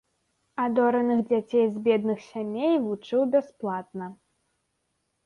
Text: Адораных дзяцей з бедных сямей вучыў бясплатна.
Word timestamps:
Адораных 0.63 1.19
дзяцей 1.31 1.65
з 1.73 1.81
бедных 1.87 2.19
сямей 2.29 2.73
вучыў 2.87 3.21
бясплатна. 3.37 4.09